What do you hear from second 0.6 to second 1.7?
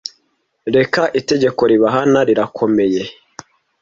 reka itegeko